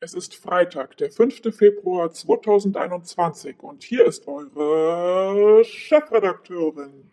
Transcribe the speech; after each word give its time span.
Es 0.00 0.14
ist 0.14 0.36
Freitag, 0.36 0.96
der 0.98 1.10
5. 1.10 1.52
Februar 1.52 2.12
2021 2.12 3.60
und 3.64 3.82
hier 3.82 4.06
ist 4.06 4.28
eure 4.28 5.64
Chefredakteurin. 5.64 7.10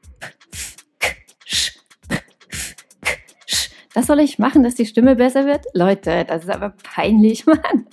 Das 3.96 4.06
soll 4.06 4.20
ich 4.20 4.38
machen, 4.38 4.62
dass 4.62 4.76
die 4.76 4.86
Stimme 4.86 5.16
besser 5.16 5.48
wird? 5.48 5.66
Leute, 5.74 6.26
das 6.26 6.44
ist 6.44 6.50
aber 6.52 6.76
peinlich, 6.84 7.46
Mann. 7.48 7.88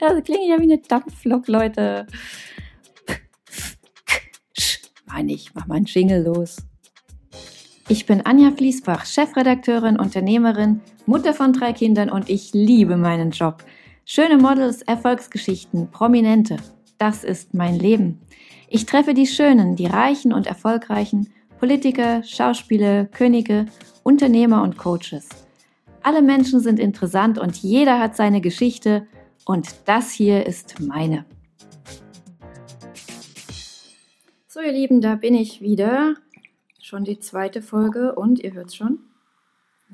Das 0.00 0.24
klingt 0.24 0.48
ja 0.48 0.58
wie 0.58 0.72
eine 0.72 0.78
Dampflok, 0.78 1.46
Leute. 1.46 2.06
Mann, 5.04 5.28
ich 5.28 5.54
mach 5.54 5.66
mal 5.66 5.74
einen 5.74 5.84
Jingle 5.84 6.22
los. 6.22 6.56
Ich 7.88 8.06
bin 8.06 8.24
Anja 8.24 8.52
Fließbach, 8.52 9.04
Chefredakteurin, 9.04 9.98
Unternehmerin, 9.98 10.80
Mutter 11.04 11.34
von 11.34 11.52
drei 11.52 11.74
Kindern 11.74 12.08
und 12.08 12.30
ich 12.30 12.54
liebe 12.54 12.96
meinen 12.96 13.32
Job. 13.32 13.62
Schöne 14.12 14.38
Models, 14.38 14.82
Erfolgsgeschichten, 14.82 15.88
Prominente. 15.92 16.56
Das 16.98 17.22
ist 17.22 17.54
mein 17.54 17.78
Leben. 17.78 18.20
Ich 18.68 18.84
treffe 18.84 19.14
die 19.14 19.28
Schönen, 19.28 19.76
die 19.76 19.86
Reichen 19.86 20.32
und 20.32 20.48
Erfolgreichen, 20.48 21.32
Politiker, 21.60 22.24
Schauspieler, 22.24 23.04
Könige, 23.04 23.66
Unternehmer 24.02 24.64
und 24.64 24.76
Coaches. 24.76 25.28
Alle 26.02 26.22
Menschen 26.22 26.58
sind 26.58 26.80
interessant 26.80 27.38
und 27.38 27.58
jeder 27.58 28.00
hat 28.00 28.16
seine 28.16 28.40
Geschichte 28.40 29.06
und 29.44 29.68
das 29.84 30.10
hier 30.10 30.44
ist 30.44 30.80
meine. 30.80 31.24
So 34.48 34.58
ihr 34.58 34.72
Lieben, 34.72 35.00
da 35.00 35.14
bin 35.14 35.36
ich 35.36 35.60
wieder. 35.60 36.16
Schon 36.80 37.04
die 37.04 37.20
zweite 37.20 37.62
Folge 37.62 38.16
und 38.16 38.40
ihr 38.40 38.54
hört 38.54 38.74
schon, 38.74 38.98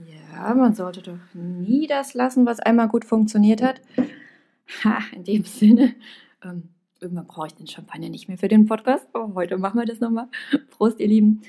ja, 0.05 0.55
man 0.55 0.75
sollte 0.75 1.01
doch 1.01 1.19
nie 1.33 1.87
das 1.87 2.13
lassen, 2.13 2.45
was 2.45 2.61
einmal 2.61 2.89
gut 2.89 3.05
funktioniert 3.05 3.63
hat. 3.63 3.81
Ha, 4.85 4.99
in 5.15 5.25
dem 5.25 5.45
Sinne, 5.45 5.95
ähm, 6.45 6.69
irgendwann 7.01 7.27
brauche 7.27 7.47
ich 7.47 7.55
den 7.55 7.67
Champagner 7.67 8.09
nicht 8.09 8.29
mehr 8.29 8.37
für 8.37 8.49
den 8.49 8.67
Podcast, 8.67 9.07
aber 9.13 9.35
heute 9.35 9.57
machen 9.57 9.79
wir 9.79 9.87
das 9.87 10.01
nochmal. 10.01 10.29
Prost, 10.71 11.01
ihr 11.01 11.09
Lieben. 11.09 11.43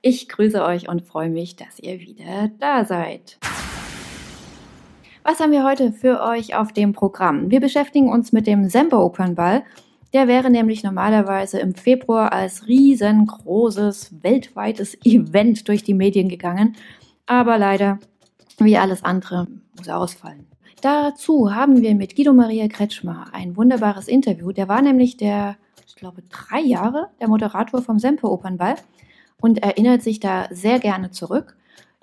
Ich 0.00 0.28
grüße 0.28 0.64
euch 0.64 0.88
und 0.88 1.02
freue 1.02 1.30
mich, 1.30 1.54
dass 1.54 1.78
ihr 1.78 2.00
wieder 2.00 2.50
da 2.58 2.84
seid. 2.84 3.38
Was 5.22 5.38
haben 5.38 5.52
wir 5.52 5.64
heute 5.64 5.92
für 5.92 6.20
euch 6.22 6.56
auf 6.56 6.72
dem 6.72 6.92
Programm? 6.92 7.52
Wir 7.52 7.60
beschäftigen 7.60 8.08
uns 8.08 8.32
mit 8.32 8.48
dem 8.48 8.68
Semper 8.68 9.04
Opernball. 9.04 9.62
Der 10.12 10.26
wäre 10.26 10.50
nämlich 10.50 10.82
normalerweise 10.82 11.60
im 11.60 11.76
Februar 11.76 12.32
als 12.32 12.66
riesengroßes 12.66 14.22
weltweites 14.22 14.98
Event 15.04 15.68
durch 15.68 15.84
die 15.84 15.94
Medien 15.94 16.28
gegangen 16.28 16.76
aber 17.40 17.58
leider, 17.58 17.98
wie 18.58 18.76
alles 18.76 19.04
andere, 19.04 19.46
muss 19.76 19.86
er 19.86 19.98
ausfallen. 19.98 20.46
Dazu 20.80 21.54
haben 21.54 21.80
wir 21.80 21.94
mit 21.94 22.16
Guido 22.16 22.32
Maria 22.32 22.66
Kretschmer 22.68 23.26
ein 23.32 23.56
wunderbares 23.56 24.08
Interview. 24.08 24.52
Der 24.52 24.68
war 24.68 24.82
nämlich 24.82 25.16
der, 25.16 25.56
ich 25.86 25.94
glaube, 25.94 26.22
drei 26.28 26.60
Jahre 26.60 27.10
der 27.20 27.28
Moderator 27.28 27.82
vom 27.82 27.98
Semper 27.98 28.30
Opernball 28.30 28.74
und 29.40 29.62
erinnert 29.62 30.02
sich 30.02 30.20
da 30.20 30.48
sehr 30.50 30.78
gerne 30.78 31.10
zurück. 31.10 31.56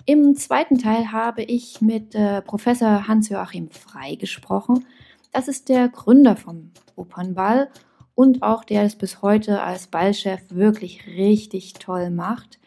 Im 0.06 0.34
zweiten 0.34 0.78
Teil 0.78 1.12
habe 1.12 1.42
ich 1.42 1.80
mit 1.80 2.14
äh, 2.14 2.40
Professor 2.42 3.06
Hans-Joachim 3.06 3.70
Frei 3.70 4.14
gesprochen. 4.14 4.86
Das 5.32 5.46
ist 5.46 5.68
der 5.68 5.88
Gründer 5.88 6.36
vom 6.36 6.70
Opernball 6.96 7.68
und 8.14 8.42
auch 8.42 8.64
der 8.64 8.84
es 8.84 8.96
bis 8.96 9.22
heute 9.22 9.62
als 9.62 9.86
Ballchef 9.86 10.40
wirklich 10.48 11.06
richtig 11.06 11.74
toll 11.74 12.10
macht. 12.10 12.58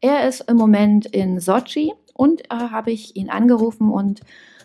Er 0.00 0.28
ist 0.28 0.42
im 0.42 0.58
Moment 0.58 1.06
in 1.06 1.40
Sochi 1.40 1.94
und 2.14 2.42
äh, 2.44 2.54
habe 2.70 2.90
ich 2.90 3.16
ihn 3.16 3.28
angerufen 3.28 3.90
und 3.90 4.20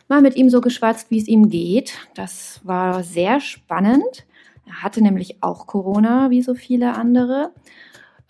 mal 0.08 0.22
mit 0.22 0.36
ihm 0.36 0.50
so 0.50 0.62
geschwatzt, 0.62 1.12
wie 1.12 1.20
es 1.20 1.28
ihm 1.28 1.50
geht. 1.50 1.94
Das 2.16 2.62
war 2.64 3.04
sehr 3.04 3.42
spannend. 3.42 4.26
Er 4.66 4.84
hatte 4.84 5.02
nämlich 5.02 5.44
auch 5.44 5.68
Corona, 5.68 6.30
wie 6.30 6.42
so 6.42 6.54
viele 6.54 6.96
andere. 6.96 7.52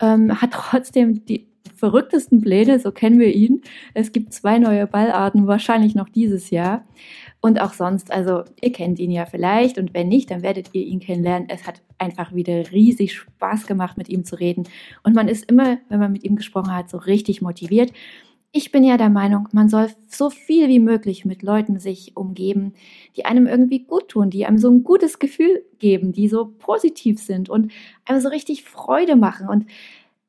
Ähm, 0.00 0.40
hat 0.42 0.50
trotzdem 0.52 1.24
die 1.26 1.46
verrücktesten 1.76 2.42
Pläne, 2.42 2.78
so 2.78 2.92
kennen 2.92 3.18
wir 3.18 3.34
ihn. 3.34 3.62
Es 3.94 4.12
gibt 4.12 4.34
zwei 4.34 4.58
neue 4.58 4.86
Ballarten, 4.86 5.46
wahrscheinlich 5.46 5.94
noch 5.94 6.10
dieses 6.10 6.50
Jahr. 6.50 6.84
Und 7.40 7.58
auch 7.58 7.72
sonst, 7.72 8.12
also 8.12 8.44
ihr 8.60 8.70
kennt 8.70 8.98
ihn 8.98 9.10
ja 9.10 9.24
vielleicht 9.24 9.78
und 9.78 9.94
wenn 9.94 10.08
nicht, 10.08 10.30
dann 10.30 10.42
werdet 10.42 10.74
ihr 10.74 10.84
ihn 10.84 11.00
kennenlernen. 11.00 11.48
Es 11.48 11.66
hat 11.66 11.80
einfach 11.96 12.34
wieder 12.34 12.70
riesig 12.70 13.14
Spaß 13.14 13.66
gemacht, 13.66 13.96
mit 13.96 14.10
ihm 14.10 14.24
zu 14.24 14.38
reden. 14.38 14.64
Und 15.04 15.14
man 15.14 15.26
ist 15.26 15.50
immer, 15.50 15.78
wenn 15.88 16.00
man 16.00 16.12
mit 16.12 16.22
ihm 16.22 16.36
gesprochen 16.36 16.74
hat, 16.74 16.90
so 16.90 16.98
richtig 16.98 17.40
motiviert. 17.40 17.92
Ich 18.52 18.72
bin 18.72 18.82
ja 18.82 18.96
der 18.96 19.10
Meinung, 19.10 19.48
man 19.52 19.68
soll 19.68 19.90
so 20.08 20.28
viel 20.28 20.68
wie 20.68 20.80
möglich 20.80 21.24
mit 21.24 21.42
Leuten 21.42 21.78
sich 21.78 22.16
umgeben, 22.16 22.74
die 23.16 23.24
einem 23.24 23.46
irgendwie 23.46 23.84
gut 23.84 24.08
tun, 24.08 24.28
die 24.28 24.44
einem 24.44 24.58
so 24.58 24.68
ein 24.68 24.82
gutes 24.82 25.20
Gefühl 25.20 25.64
geben, 25.78 26.12
die 26.12 26.26
so 26.28 26.46
positiv 26.58 27.20
sind 27.20 27.48
und 27.48 27.70
einem 28.04 28.20
so 28.20 28.28
richtig 28.28 28.64
Freude 28.64 29.14
machen 29.14 29.48
und 29.48 29.66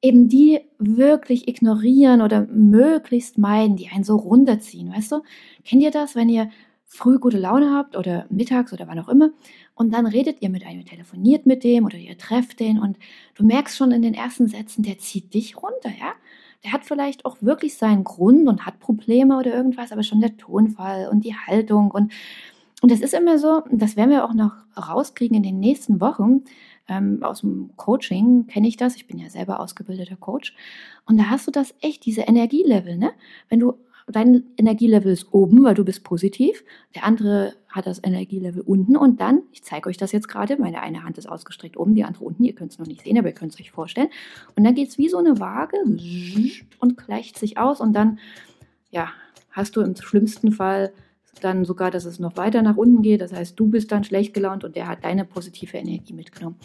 eben 0.03 0.29
die 0.29 0.59
wirklich 0.77 1.47
ignorieren 1.47 2.21
oder 2.21 2.45
möglichst 2.47 3.39
meiden, 3.39 3.75
die 3.75 3.89
einen 3.89 4.03
so 4.03 4.17
runterziehen, 4.17 4.91
weißt 4.93 5.13
du? 5.13 5.21
Kennt 5.65 5.81
ihr 5.81 5.91
das, 5.91 6.15
wenn 6.15 6.29
ihr 6.29 6.49
früh 6.85 7.19
gute 7.19 7.37
Laune 7.39 7.71
habt 7.73 7.95
oder 7.97 8.25
mittags 8.29 8.73
oder 8.73 8.87
wann 8.87 8.99
auch 8.99 9.09
immer 9.09 9.31
und 9.75 9.93
dann 9.93 10.05
redet 10.05 10.41
ihr 10.41 10.49
mit 10.49 10.65
einem, 10.65 10.85
telefoniert 10.85 11.45
mit 11.47 11.63
dem 11.63 11.85
oder 11.85 11.97
ihr 11.97 12.17
trefft 12.17 12.59
den 12.59 12.77
und 12.79 12.97
du 13.35 13.45
merkst 13.45 13.77
schon 13.77 13.91
in 13.91 14.01
den 14.03 14.13
ersten 14.13 14.47
Sätzen, 14.47 14.83
der 14.83 14.99
zieht 14.99 15.33
dich 15.33 15.57
runter, 15.57 15.89
ja? 15.99 16.13
Der 16.63 16.73
hat 16.73 16.85
vielleicht 16.85 17.25
auch 17.25 17.37
wirklich 17.41 17.75
seinen 17.75 18.03
Grund 18.03 18.47
und 18.47 18.65
hat 18.65 18.79
Probleme 18.79 19.37
oder 19.37 19.53
irgendwas, 19.53 19.91
aber 19.91 20.03
schon 20.03 20.21
der 20.21 20.37
Tonfall 20.37 21.09
und 21.09 21.25
die 21.25 21.35
Haltung 21.35 21.91
und 21.91 22.11
und 22.81 22.91
das 22.91 22.99
ist 22.99 23.13
immer 23.13 23.37
so, 23.37 23.61
das 23.71 23.95
werden 23.95 24.09
wir 24.09 24.25
auch 24.25 24.33
noch 24.33 24.53
rauskriegen 24.75 25.37
in 25.37 25.43
den 25.43 25.59
nächsten 25.59 26.01
Wochen. 26.01 26.45
Ähm, 26.87 27.21
aus 27.21 27.41
dem 27.41 27.69
Coaching 27.77 28.47
kenne 28.47 28.67
ich 28.67 28.75
das. 28.75 28.95
Ich 28.95 29.05
bin 29.05 29.19
ja 29.19 29.29
selber 29.29 29.59
ausgebildeter 29.59 30.15
Coach. 30.15 30.55
Und 31.05 31.17
da 31.17 31.25
hast 31.25 31.45
du 31.45 31.51
das 31.51 31.75
echt, 31.81 32.05
diese 32.05 32.21
Energielevel, 32.21 32.97
ne? 32.97 33.11
Wenn 33.49 33.59
du 33.59 33.75
dein 34.07 34.43
Energielevel 34.57 35.11
ist 35.11 35.33
oben, 35.33 35.63
weil 35.63 35.73
du 35.73 35.85
bist 35.85 36.03
positiv. 36.03 36.63
Der 36.95 37.03
andere 37.03 37.53
hat 37.69 37.87
das 37.87 38.03
Energielevel 38.03 38.61
unten 38.61 38.97
und 38.97 39.21
dann, 39.21 39.43
ich 39.51 39.63
zeige 39.63 39.89
euch 39.89 39.97
das 39.97 40.11
jetzt 40.11 40.27
gerade, 40.27 40.57
meine 40.57 40.81
eine 40.81 41.03
Hand 41.03 41.17
ist 41.17 41.27
ausgestreckt 41.27 41.77
oben, 41.77 41.95
die 41.95 42.03
andere 42.03 42.25
unten. 42.25 42.43
Ihr 42.43 42.53
könnt 42.53 42.71
es 42.71 42.79
noch 42.79 42.87
nicht 42.87 43.01
sehen, 43.01 43.17
aber 43.17 43.29
ihr 43.29 43.33
könnt 43.33 43.53
es 43.53 43.59
euch 43.59 43.71
vorstellen. 43.71 44.09
Und 44.55 44.63
dann 44.63 44.75
geht 44.75 44.89
es 44.89 44.97
wie 44.97 45.09
so 45.09 45.17
eine 45.17 45.39
Waage 45.39 45.77
und 46.79 46.97
gleicht 46.97 47.37
sich 47.37 47.57
aus 47.57 47.79
und 47.79 47.93
dann, 47.93 48.19
ja, 48.89 49.09
hast 49.51 49.75
du 49.75 49.81
im 49.81 49.95
schlimmsten 49.95 50.51
Fall 50.51 50.91
dann 51.39 51.65
sogar, 51.65 51.91
dass 51.91 52.05
es 52.05 52.19
noch 52.19 52.37
weiter 52.37 52.61
nach 52.61 52.77
unten 52.77 53.01
geht. 53.01 53.21
Das 53.21 53.33
heißt, 53.33 53.59
du 53.59 53.67
bist 53.67 53.91
dann 53.91 54.03
schlecht 54.03 54.33
gelaunt 54.33 54.63
und 54.63 54.75
der 54.75 54.87
hat 54.87 55.03
deine 55.03 55.25
positive 55.25 55.77
Energie 55.77 56.13
mitgenommen. 56.13 56.57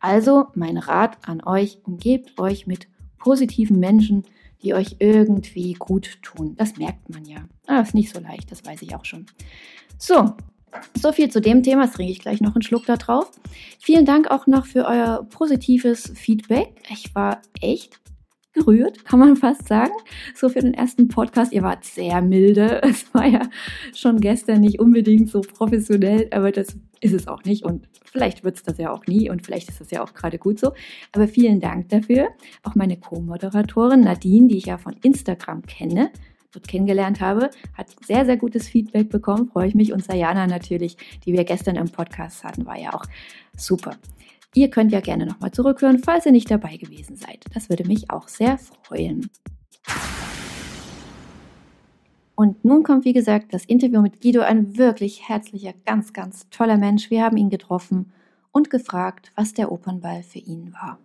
Also 0.00 0.46
mein 0.54 0.76
Rat 0.76 1.18
an 1.26 1.42
euch, 1.44 1.78
umgebt 1.84 2.38
euch 2.38 2.66
mit 2.66 2.88
positiven 3.18 3.78
Menschen, 3.78 4.24
die 4.62 4.74
euch 4.74 4.96
irgendwie 4.98 5.74
gut 5.74 6.18
tun. 6.22 6.54
Das 6.56 6.76
merkt 6.76 7.08
man 7.08 7.24
ja. 7.24 7.44
Ah, 7.66 7.80
ist 7.80 7.94
nicht 7.94 8.14
so 8.14 8.20
leicht, 8.20 8.50
das 8.50 8.64
weiß 8.64 8.82
ich 8.82 8.94
auch 8.94 9.04
schon. 9.04 9.26
So, 9.98 10.34
so 10.94 11.12
viel 11.12 11.30
zu 11.30 11.40
dem 11.40 11.62
Thema. 11.62 11.84
Jetzt 11.84 11.94
trinke 11.94 12.12
ich 12.12 12.20
gleich 12.20 12.40
noch 12.40 12.54
einen 12.54 12.62
Schluck 12.62 12.86
da 12.86 12.96
drauf. 12.96 13.30
Vielen 13.80 14.04
Dank 14.04 14.30
auch 14.30 14.46
noch 14.46 14.66
für 14.66 14.86
euer 14.86 15.26
positives 15.30 16.12
Feedback. 16.14 16.74
Ich 16.90 17.14
war 17.14 17.42
echt 17.60 18.00
gerührt, 18.52 19.04
kann 19.04 19.18
man 19.18 19.36
fast 19.36 19.68
sagen. 19.68 19.92
So 20.34 20.48
für 20.48 20.60
den 20.60 20.74
ersten 20.74 21.08
Podcast. 21.08 21.52
Ihr 21.52 21.62
wart 21.62 21.84
sehr 21.84 22.20
milde. 22.22 22.80
Es 22.88 23.12
war 23.14 23.26
ja 23.26 23.42
schon 23.94 24.20
gestern 24.20 24.60
nicht 24.60 24.80
unbedingt 24.80 25.30
so 25.30 25.40
professionell, 25.40 26.28
aber 26.32 26.52
das 26.52 26.76
ist 27.00 27.12
es 27.12 27.28
auch 27.28 27.44
nicht. 27.44 27.64
Und 27.64 27.86
vielleicht 28.04 28.44
wird 28.44 28.56
es 28.56 28.62
das 28.62 28.78
ja 28.78 28.90
auch 28.90 29.06
nie 29.06 29.30
und 29.30 29.44
vielleicht 29.44 29.68
ist 29.68 29.80
das 29.80 29.90
ja 29.90 30.02
auch 30.02 30.14
gerade 30.14 30.38
gut 30.38 30.58
so. 30.58 30.72
Aber 31.12 31.28
vielen 31.28 31.60
Dank 31.60 31.88
dafür. 31.90 32.28
Auch 32.62 32.74
meine 32.74 32.98
Co-Moderatorin 32.98 34.00
Nadine, 34.00 34.48
die 34.48 34.58
ich 34.58 34.66
ja 34.66 34.78
von 34.78 34.96
Instagram 35.02 35.62
kenne, 35.62 36.10
dort 36.52 36.66
kennengelernt 36.66 37.20
habe, 37.20 37.50
hat 37.74 37.88
sehr, 38.04 38.24
sehr 38.24 38.36
gutes 38.36 38.68
Feedback 38.68 39.10
bekommen. 39.10 39.48
Freue 39.48 39.68
ich 39.68 39.74
mich. 39.74 39.92
Und 39.92 40.04
Sayana 40.04 40.46
natürlich, 40.46 40.96
die 41.24 41.32
wir 41.32 41.44
gestern 41.44 41.76
im 41.76 41.90
Podcast 41.90 42.44
hatten, 42.44 42.66
war 42.66 42.78
ja 42.78 42.94
auch 42.94 43.04
super. 43.56 43.92
Ihr 44.54 44.70
könnt 44.70 44.92
ja 44.92 45.00
gerne 45.00 45.26
nochmal 45.26 45.52
zurückhören, 45.52 45.98
falls 45.98 46.26
ihr 46.26 46.32
nicht 46.32 46.50
dabei 46.50 46.76
gewesen 46.76 47.16
seid. 47.16 47.44
Das 47.54 47.68
würde 47.68 47.84
mich 47.86 48.10
auch 48.10 48.28
sehr 48.28 48.58
freuen. 48.58 49.30
Und 52.34 52.64
nun 52.64 52.84
kommt, 52.84 53.04
wie 53.04 53.12
gesagt, 53.12 53.52
das 53.52 53.64
Interview 53.64 54.00
mit 54.00 54.20
Guido, 54.22 54.42
ein 54.42 54.78
wirklich 54.78 55.28
herzlicher, 55.28 55.74
ganz, 55.84 56.12
ganz 56.12 56.48
toller 56.50 56.78
Mensch. 56.78 57.10
Wir 57.10 57.24
haben 57.24 57.36
ihn 57.36 57.50
getroffen 57.50 58.12
und 58.52 58.70
gefragt, 58.70 59.32
was 59.34 59.54
der 59.54 59.72
Opernball 59.72 60.22
für 60.22 60.38
ihn 60.38 60.72
war. 60.72 60.98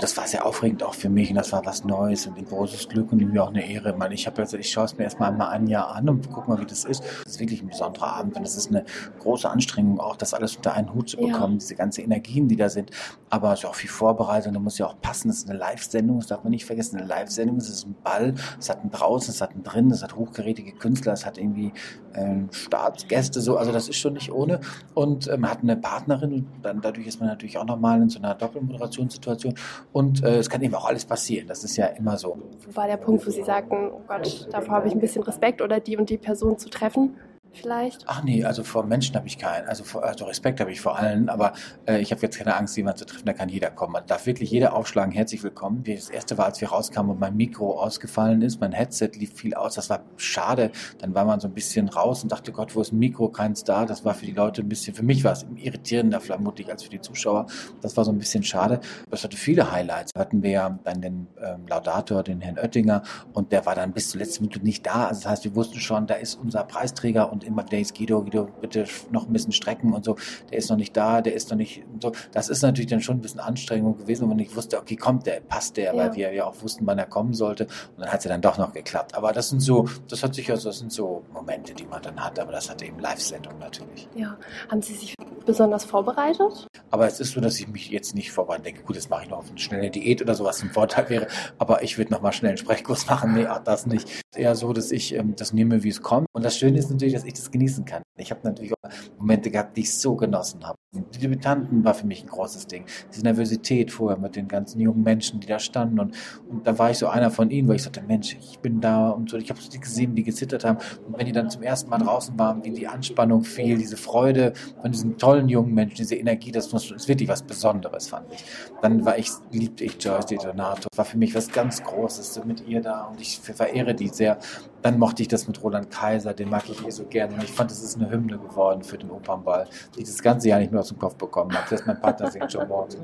Das 0.00 0.16
war 0.16 0.26
sehr 0.26 0.46
aufregend 0.46 0.82
auch 0.82 0.94
für 0.94 1.08
mich 1.08 1.30
und 1.30 1.36
das 1.36 1.52
war 1.52 1.64
was 1.66 1.84
Neues 1.84 2.26
und 2.26 2.38
ein 2.38 2.44
großes 2.44 2.88
Glück 2.88 3.12
und 3.12 3.20
irgendwie 3.20 3.40
auch 3.40 3.48
eine 3.48 3.68
Ehre. 3.68 3.90
Ich 3.90 3.96
meine, 3.96 4.14
ich 4.14 4.26
habe 4.26 4.40
also, 4.42 4.56
ich 4.56 4.70
schaue 4.70 4.84
es 4.84 4.96
mir 4.96 5.04
erstmal 5.04 5.30
einmal 5.30 5.48
ein 5.48 5.66
Jahr 5.66 5.94
an 5.94 6.08
und 6.08 6.30
guck 6.32 6.48
mal, 6.48 6.60
wie 6.60 6.66
das 6.66 6.84
ist. 6.84 7.02
Das 7.24 7.34
ist 7.34 7.40
wirklich 7.40 7.62
ein 7.62 7.68
besonderer 7.68 8.14
Abend 8.14 8.36
und 8.36 8.44
es 8.44 8.56
ist 8.56 8.68
eine 8.68 8.84
große 9.18 9.48
Anstrengung 9.48 10.00
auch, 10.00 10.16
das 10.16 10.34
alles 10.34 10.56
unter 10.56 10.74
einen 10.74 10.94
Hut 10.94 11.10
zu 11.10 11.16
bekommen, 11.16 11.54
ja. 11.54 11.58
diese 11.58 11.74
ganzen 11.74 12.02
Energien, 12.02 12.48
die 12.48 12.56
da 12.56 12.68
sind. 12.68 12.90
Aber 13.30 13.52
es 13.52 13.60
ist 13.60 13.66
auch 13.66 13.74
viel 13.74 13.90
Vorbereitung, 13.90 14.52
da 14.54 14.60
muss 14.60 14.78
ja 14.78 14.86
auch 14.86 15.00
passen. 15.00 15.28
Das 15.28 15.38
ist 15.38 15.50
eine 15.50 15.58
Live-Sendung, 15.58 16.20
das 16.20 16.28
darf 16.28 16.44
man 16.44 16.52
nicht 16.52 16.64
vergessen. 16.64 16.98
Eine 16.98 17.06
Live-Sendung, 17.06 17.56
es 17.56 17.68
ist 17.68 17.86
ein 17.86 17.96
Ball, 18.02 18.34
es 18.58 18.70
hat 18.70 18.80
einen 18.80 18.90
draußen, 18.90 19.34
es 19.34 19.40
hat 19.40 19.52
einen 19.52 19.64
drin, 19.64 19.90
es 19.90 20.02
hat 20.02 20.14
hochgerätige 20.14 20.72
Künstler, 20.72 21.12
es 21.12 21.26
hat 21.26 21.38
irgendwie 21.38 21.72
ähm, 22.14 22.48
Staatsgäste, 22.52 23.40
so, 23.40 23.56
also 23.56 23.72
das 23.72 23.88
ist 23.88 23.96
schon 23.96 24.14
nicht 24.14 24.32
ohne. 24.32 24.60
Und 24.94 25.28
ähm, 25.28 25.40
man 25.40 25.50
hat 25.50 25.62
eine 25.62 25.76
Partnerin 25.76 26.32
und 26.32 26.46
dann 26.62 26.80
dadurch 26.80 27.06
ist 27.06 27.20
man 27.20 27.28
natürlich 27.28 27.58
auch 27.58 27.64
nochmal 27.64 28.00
in 28.00 28.08
so 28.08 28.18
einer 28.18 28.34
Doppelmoderationssituation. 28.34 29.54
Und 29.92 30.22
äh, 30.22 30.38
es 30.38 30.50
kann 30.50 30.62
eben 30.62 30.74
auch 30.74 30.84
alles 30.84 31.04
passieren. 31.04 31.48
Das 31.48 31.64
ist 31.64 31.76
ja 31.76 31.86
immer 31.86 32.18
so. 32.18 32.38
Wo 32.66 32.76
war 32.76 32.86
der 32.86 32.98
Punkt, 32.98 33.26
wo 33.26 33.30
Sie 33.30 33.42
sagten, 33.42 33.90
oh 33.92 34.02
Gott, 34.06 34.48
davor 34.52 34.76
habe 34.76 34.88
ich 34.88 34.94
ein 34.94 35.00
bisschen 35.00 35.22
Respekt 35.22 35.62
oder 35.62 35.80
die 35.80 35.96
und 35.96 36.10
die 36.10 36.18
Person 36.18 36.58
zu 36.58 36.68
treffen? 36.68 37.16
Vielleicht? 37.52 38.04
Ach 38.06 38.22
nee, 38.22 38.44
also 38.44 38.62
vor 38.64 38.84
Menschen 38.84 39.14
habe 39.14 39.26
ich 39.26 39.38
keinen. 39.38 39.66
Also, 39.68 39.84
vor, 39.84 40.04
also 40.04 40.24
Respekt 40.24 40.60
habe 40.60 40.70
ich 40.70 40.80
vor 40.80 40.98
allen, 40.98 41.28
aber 41.28 41.52
äh, 41.86 42.00
ich 42.00 42.10
habe 42.12 42.22
jetzt 42.22 42.38
keine 42.38 42.56
Angst, 42.56 42.76
jemanden 42.76 42.98
zu 42.98 43.06
treffen, 43.06 43.26
da 43.26 43.32
kann 43.32 43.48
jeder 43.48 43.70
kommen. 43.70 43.92
Man 43.92 44.06
darf 44.06 44.26
wirklich 44.26 44.50
jeder 44.50 44.74
aufschlagen, 44.74 45.12
herzlich 45.12 45.42
willkommen. 45.42 45.82
Das 45.84 46.10
erste 46.10 46.38
war, 46.38 46.46
als 46.46 46.60
wir 46.60 46.68
rauskamen 46.68 47.12
und 47.12 47.20
mein 47.20 47.36
Mikro 47.36 47.80
ausgefallen 47.80 48.42
ist, 48.42 48.60
mein 48.60 48.72
Headset 48.72 49.10
lief 49.14 49.34
viel 49.34 49.54
aus, 49.54 49.74
das 49.74 49.90
war 49.90 50.00
schade. 50.16 50.70
Dann 50.98 51.14
war 51.14 51.24
man 51.24 51.40
so 51.40 51.48
ein 51.48 51.54
bisschen 51.54 51.88
raus 51.88 52.22
und 52.22 52.32
dachte, 52.32 52.52
Gott, 52.52 52.74
wo 52.74 52.80
ist 52.80 52.92
ein 52.92 52.98
Mikro? 52.98 53.28
Keins 53.28 53.64
da. 53.64 53.86
Das 53.86 54.04
war 54.04 54.14
für 54.14 54.26
die 54.26 54.32
Leute 54.32 54.62
ein 54.62 54.68
bisschen, 54.68 54.94
für 54.94 55.02
mich 55.02 55.24
war 55.24 55.32
es 55.32 55.46
irritierender 55.56 56.20
vermutlich 56.20 56.70
als 56.70 56.82
für 56.82 56.90
die 56.90 57.00
Zuschauer. 57.00 57.46
Das 57.80 57.96
war 57.96 58.04
so 58.04 58.12
ein 58.12 58.18
bisschen 58.18 58.42
schade. 58.42 58.80
Das 59.10 59.24
hatte 59.24 59.36
viele 59.36 59.70
Highlights. 59.70 60.12
Da 60.12 60.20
hatten 60.20 60.42
wir 60.42 60.50
ja 60.50 60.78
dann 60.84 61.00
den 61.00 61.26
ähm, 61.42 61.66
Laudator, 61.68 62.22
den 62.22 62.40
Herrn 62.40 62.58
Oettinger, 62.58 63.02
und 63.32 63.52
der 63.52 63.66
war 63.66 63.74
dann 63.74 63.92
bis 63.92 64.10
zur 64.10 64.20
letzten 64.20 64.44
Minute 64.44 64.64
nicht 64.64 64.86
da. 64.86 65.06
Also 65.06 65.22
das 65.22 65.30
heißt, 65.30 65.44
wir 65.44 65.54
wussten 65.54 65.80
schon, 65.80 66.06
da 66.06 66.14
ist 66.14 66.34
unser 66.34 66.64
Preisträger 66.64 67.32
und 67.32 67.37
immer 67.44 67.64
wieder 67.64 67.78
ist 67.78 67.96
Guido, 67.96 68.22
Guido, 68.22 68.48
bitte 68.60 68.86
noch 69.10 69.26
ein 69.26 69.32
bisschen 69.32 69.52
strecken 69.52 69.92
und 69.92 70.04
so, 70.04 70.16
der 70.50 70.58
ist 70.58 70.70
noch 70.70 70.76
nicht 70.76 70.96
da, 70.96 71.20
der 71.20 71.34
ist 71.34 71.50
noch 71.50 71.56
nicht 71.56 71.84
so. 72.00 72.12
Das 72.32 72.48
ist 72.48 72.62
natürlich 72.62 72.90
dann 72.90 73.00
schon 73.00 73.18
ein 73.18 73.20
bisschen 73.20 73.40
Anstrengung 73.40 73.96
gewesen, 73.98 74.22
wenn 74.22 74.28
man 74.28 74.36
nicht 74.38 74.54
wusste, 74.56 74.78
okay, 74.78 74.96
kommt 74.96 75.26
der, 75.26 75.40
passt 75.40 75.76
der, 75.76 75.94
ja. 75.94 75.96
weil 75.96 76.14
wir 76.14 76.32
ja 76.32 76.46
auch 76.46 76.62
wussten, 76.62 76.86
wann 76.86 76.98
er 76.98 77.06
kommen 77.06 77.34
sollte. 77.34 77.64
Und 77.64 78.00
dann 78.00 78.08
hat 78.08 78.18
es 78.20 78.24
ja 78.24 78.30
dann 78.30 78.42
doch 78.42 78.58
noch 78.58 78.72
geklappt. 78.72 79.14
Aber 79.14 79.32
das 79.32 79.48
sind 79.48 79.60
so, 79.60 79.88
das 80.08 80.22
hat 80.22 80.34
sich 80.34 80.50
also, 80.50 80.68
das 80.68 80.78
sind 80.78 80.92
so 80.92 81.22
Momente, 81.32 81.74
die 81.74 81.86
man 81.86 82.02
dann 82.02 82.22
hat, 82.22 82.38
aber 82.38 82.52
das 82.52 82.70
hat 82.70 82.82
eben 82.82 82.98
Live-Sendung 82.98 83.58
natürlich. 83.58 84.08
Ja. 84.14 84.36
Haben 84.68 84.82
Sie 84.82 84.94
sich 84.94 85.14
besonders 85.48 85.84
vorbereitet? 85.84 86.68
Aber 86.90 87.06
es 87.06 87.20
ist 87.20 87.32
so, 87.32 87.40
dass 87.40 87.58
ich 87.58 87.68
mich 87.68 87.88
jetzt 87.88 88.14
nicht 88.14 88.30
vorbereite. 88.32 88.64
Denke, 88.64 88.82
gut, 88.82 88.96
jetzt 88.96 89.08
mache 89.08 89.24
ich 89.24 89.30
noch 89.30 89.48
eine 89.48 89.58
schnelle 89.58 89.90
Diät 89.90 90.20
oder 90.20 90.34
sowas 90.34 90.62
ein 90.62 90.70
Vorteil 90.70 91.08
wäre. 91.08 91.26
Aber 91.58 91.82
ich 91.82 91.96
würde 91.96 92.12
noch 92.12 92.20
mal 92.20 92.32
schnell 92.32 92.50
einen 92.50 92.58
Sprechkurs 92.58 93.06
machen. 93.10 93.34
Nee, 93.34 93.46
auch 93.46 93.58
das 93.58 93.86
nicht. 93.86 94.08
Eher 94.36 94.54
so, 94.54 94.72
dass 94.74 94.90
ich 94.90 95.14
ähm, 95.14 95.34
das 95.36 95.54
nehme, 95.54 95.82
wie 95.82 95.88
es 95.88 96.02
kommt. 96.02 96.26
Und 96.32 96.44
das 96.44 96.56
Schöne 96.56 96.78
ist 96.78 96.90
natürlich, 96.90 97.14
dass 97.14 97.24
ich 97.28 97.34
das 97.34 97.50
genießen 97.50 97.84
kann. 97.84 98.02
Ich 98.16 98.30
habe 98.30 98.40
natürlich 98.44 98.72
auch 98.72 98.90
Momente 99.18 99.50
gehabt, 99.50 99.76
die 99.76 99.82
ich 99.82 99.94
so 99.94 100.16
genossen 100.16 100.66
habe. 100.66 100.78
Die 100.90 101.18
Debütanten 101.18 101.84
war 101.84 101.92
für 101.92 102.06
mich 102.06 102.22
ein 102.22 102.28
großes 102.28 102.66
Ding. 102.66 102.86
Diese 103.12 103.22
Nervosität 103.22 103.92
vorher 103.92 104.18
mit 104.18 104.36
den 104.36 104.48
ganzen 104.48 104.80
jungen 104.80 105.02
Menschen, 105.02 105.38
die 105.38 105.46
da 105.46 105.58
standen. 105.58 106.00
Und, 106.00 106.14
und 106.48 106.66
da 106.66 106.78
war 106.78 106.90
ich 106.90 106.96
so 106.96 107.08
einer 107.08 107.30
von 107.30 107.50
ihnen, 107.50 107.68
weil 107.68 107.76
ich 107.76 107.82
sagte, 107.82 108.00
Mensch, 108.00 108.38
ich 108.40 108.58
bin 108.60 108.80
da 108.80 109.10
und 109.10 109.28
so. 109.28 109.36
Ich 109.36 109.50
habe 109.50 109.60
die 109.60 109.78
gesehen, 109.78 110.14
die 110.14 110.22
gezittert 110.22 110.64
haben. 110.64 110.78
Und 111.06 111.18
wenn 111.18 111.26
die 111.26 111.32
dann 111.32 111.50
zum 111.50 111.62
ersten 111.62 111.90
Mal 111.90 111.98
draußen 111.98 112.38
waren, 112.38 112.64
wie 112.64 112.70
die 112.70 112.88
Anspannung 112.88 113.44
fiel, 113.44 113.76
diese 113.76 113.98
Freude 113.98 114.54
von 114.80 114.90
diesen 114.90 115.18
tollen 115.18 115.50
jungen 115.50 115.74
Menschen, 115.74 115.96
diese 115.96 116.14
Energie, 116.14 116.52
das 116.52 116.72
ist 116.72 117.06
wirklich 117.06 117.28
was 117.28 117.42
Besonderes, 117.42 118.08
fand 118.08 118.32
ich. 118.32 118.42
Dann 118.80 119.04
war 119.04 119.18
ich, 119.18 119.28
liebte 119.50 119.84
ich 119.84 120.02
Joyce 120.02 120.24
Detonato. 120.24 120.88
War 120.96 121.04
für 121.04 121.18
mich 121.18 121.34
was 121.34 121.52
ganz 121.52 121.82
Großes 121.82 122.42
mit 122.46 122.66
ihr 122.66 122.80
da 122.80 123.04
und 123.04 123.20
ich 123.20 123.38
verehre 123.40 123.94
die 123.94 124.08
sehr. 124.08 124.38
Dann 124.80 124.98
mochte 124.98 125.20
ich 125.20 125.28
das 125.28 125.46
mit 125.48 125.62
Roland 125.62 125.90
Kaiser, 125.90 126.32
den 126.32 126.48
mag 126.48 126.64
ich 126.70 126.86
eh 126.86 126.90
so 126.90 127.04
gerne. 127.04 127.34
Und 127.34 127.44
ich 127.44 127.50
fand, 127.50 127.70
es 127.70 127.82
ist 127.82 127.96
eine 127.96 128.10
Hymne 128.10 128.38
geworden 128.38 128.82
für 128.82 128.96
den 128.96 129.10
Opernball, 129.10 129.66
die 129.98 130.02
das 130.02 130.22
ganze 130.22 130.48
Jahr 130.48 130.60
nicht 130.60 130.72
mehr 130.72 130.77
aus 130.78 130.88
dem 130.88 130.98
Kopf 130.98 131.16
bekommen 131.16 131.52
habe. 131.52 131.66
Das 131.70 131.80
ist 131.80 131.86
mein 131.86 132.00
Partner 132.00 132.30
singt 132.30 132.52
schon 132.52 132.68
morgens. 132.68 132.96